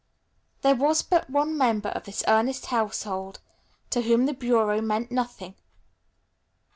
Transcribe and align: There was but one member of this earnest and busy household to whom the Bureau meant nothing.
There 0.63 0.73
was 0.73 1.03
but 1.03 1.29
one 1.29 1.55
member 1.55 1.89
of 1.89 2.05
this 2.05 2.23
earnest 2.27 2.73
and 2.73 2.73
busy 2.73 2.75
household 3.05 3.39
to 3.91 4.01
whom 4.01 4.25
the 4.25 4.33
Bureau 4.33 4.81
meant 4.81 5.11
nothing. 5.11 5.53